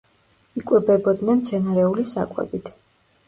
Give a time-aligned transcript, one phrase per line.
[0.61, 2.73] იკვებებოდნენ მცენარეული საკვებით.